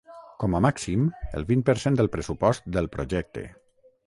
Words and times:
Com 0.43 0.55
a 0.59 0.61
màxim, 0.65 1.03
el 1.41 1.45
vint 1.51 1.61
per 1.69 1.75
cent 1.83 2.01
del 2.01 2.09
pressupost 2.17 2.67
del 2.79 2.91
projecte. 2.97 3.47